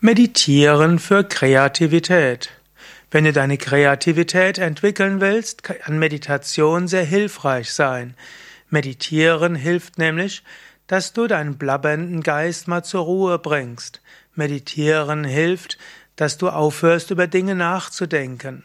Meditieren 0.00 0.98
für 0.98 1.24
Kreativität. 1.24 2.50
Wenn 3.10 3.24
du 3.24 3.32
deine 3.32 3.56
Kreativität 3.56 4.58
entwickeln 4.58 5.22
willst, 5.22 5.62
kann 5.62 5.98
Meditation 5.98 6.86
sehr 6.86 7.04
hilfreich 7.04 7.72
sein. 7.72 8.14
Meditieren 8.68 9.54
hilft 9.54 9.96
nämlich, 9.96 10.42
dass 10.86 11.14
du 11.14 11.26
deinen 11.26 11.56
blabbernden 11.56 12.22
Geist 12.22 12.68
mal 12.68 12.84
zur 12.84 13.04
Ruhe 13.04 13.38
bringst. 13.38 14.02
Meditieren 14.34 15.24
hilft, 15.24 15.78
dass 16.16 16.36
du 16.36 16.50
aufhörst, 16.50 17.10
über 17.10 17.26
Dinge 17.26 17.54
nachzudenken. 17.54 18.64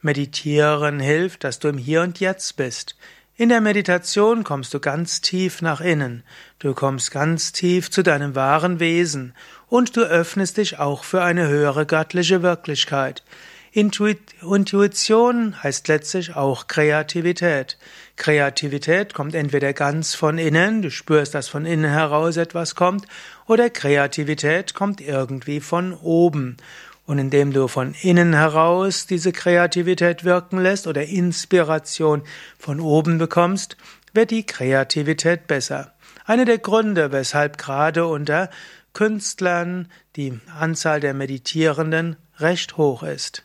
Meditieren 0.00 1.00
hilft, 1.00 1.42
dass 1.42 1.58
du 1.58 1.66
im 1.66 1.78
Hier 1.78 2.02
und 2.02 2.20
Jetzt 2.20 2.56
bist. 2.56 2.94
In 3.40 3.50
der 3.50 3.60
Meditation 3.60 4.42
kommst 4.42 4.74
du 4.74 4.80
ganz 4.80 5.20
tief 5.20 5.62
nach 5.62 5.80
innen, 5.80 6.24
du 6.58 6.74
kommst 6.74 7.12
ganz 7.12 7.52
tief 7.52 7.88
zu 7.88 8.02
deinem 8.02 8.34
wahren 8.34 8.80
Wesen 8.80 9.32
und 9.68 9.96
du 9.96 10.00
öffnest 10.00 10.56
dich 10.56 10.80
auch 10.80 11.04
für 11.04 11.22
eine 11.22 11.46
höhere 11.46 11.86
göttliche 11.86 12.42
Wirklichkeit. 12.42 13.22
Intuition 13.70 15.62
heißt 15.62 15.86
letztlich 15.86 16.34
auch 16.34 16.66
Kreativität. 16.66 17.78
Kreativität 18.16 19.14
kommt 19.14 19.36
entweder 19.36 19.72
ganz 19.72 20.16
von 20.16 20.36
innen, 20.36 20.82
du 20.82 20.90
spürst, 20.90 21.32
dass 21.32 21.46
von 21.46 21.64
innen 21.64 21.88
heraus 21.88 22.38
etwas 22.38 22.74
kommt, 22.74 23.06
oder 23.46 23.70
Kreativität 23.70 24.74
kommt 24.74 25.00
irgendwie 25.00 25.60
von 25.60 25.94
oben. 25.94 26.56
Und 27.08 27.18
indem 27.18 27.54
du 27.54 27.68
von 27.68 27.94
innen 28.02 28.34
heraus 28.34 29.06
diese 29.06 29.32
Kreativität 29.32 30.24
wirken 30.24 30.58
lässt 30.58 30.86
oder 30.86 31.06
Inspiration 31.06 32.20
von 32.58 32.80
oben 32.80 33.16
bekommst, 33.16 33.78
wird 34.12 34.30
die 34.30 34.44
Kreativität 34.44 35.46
besser. 35.46 35.94
Einer 36.26 36.44
der 36.44 36.58
Gründe, 36.58 37.10
weshalb 37.10 37.56
gerade 37.56 38.06
unter 38.06 38.50
Künstlern 38.92 39.88
die 40.16 40.38
Anzahl 40.54 41.00
der 41.00 41.14
Meditierenden 41.14 42.16
recht 42.36 42.76
hoch 42.76 43.02
ist. 43.02 43.42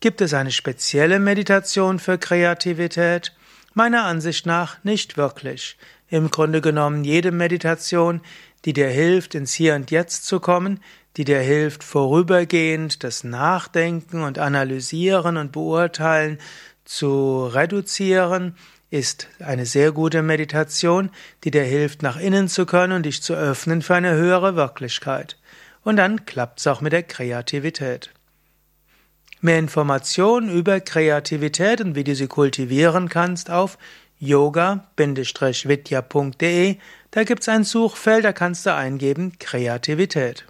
Gibt 0.00 0.20
es 0.20 0.34
eine 0.34 0.52
spezielle 0.52 1.20
Meditation 1.20 2.00
für 2.00 2.18
Kreativität? 2.18 3.34
Meiner 3.72 4.04
Ansicht 4.04 4.44
nach 4.44 4.84
nicht 4.84 5.16
wirklich. 5.16 5.78
Im 6.10 6.30
Grunde 6.30 6.60
genommen 6.60 7.04
jede 7.04 7.32
Meditation, 7.32 8.20
die 8.66 8.74
dir 8.74 8.88
hilft, 8.88 9.34
ins 9.34 9.54
Hier 9.54 9.74
und 9.74 9.90
Jetzt 9.90 10.26
zu 10.26 10.38
kommen, 10.38 10.80
die 11.16 11.24
dir 11.24 11.40
hilft, 11.40 11.82
vorübergehend 11.84 13.02
das 13.04 13.24
Nachdenken 13.24 14.22
und 14.22 14.38
Analysieren 14.38 15.36
und 15.36 15.52
Beurteilen 15.52 16.38
zu 16.84 17.46
reduzieren, 17.46 18.56
ist 18.90 19.28
eine 19.38 19.66
sehr 19.66 19.92
gute 19.92 20.22
Meditation, 20.22 21.10
die 21.44 21.50
dir 21.50 21.62
hilft, 21.62 22.02
nach 22.02 22.18
innen 22.18 22.48
zu 22.48 22.66
können 22.66 22.92
und 22.92 23.04
dich 23.04 23.22
zu 23.22 23.34
öffnen 23.34 23.82
für 23.82 23.94
eine 23.94 24.14
höhere 24.14 24.56
Wirklichkeit. 24.56 25.36
Und 25.82 25.96
dann 25.96 26.26
klappt's 26.26 26.66
auch 26.66 26.80
mit 26.80 26.92
der 26.92 27.04
Kreativität. 27.04 28.10
Mehr 29.40 29.58
Informationen 29.58 30.50
über 30.50 30.80
Kreativität 30.80 31.80
und 31.80 31.94
wie 31.94 32.04
du 32.04 32.14
sie 32.14 32.26
kultivieren 32.26 33.08
kannst 33.08 33.50
auf 33.50 33.78
yoga-vidya.de. 34.18 35.16
Da 37.10 37.24
gibt's 37.24 37.48
ein 37.48 37.64
Suchfeld, 37.64 38.24
da 38.24 38.32
kannst 38.32 38.66
du 38.66 38.74
eingeben 38.74 39.38
Kreativität. 39.38 40.44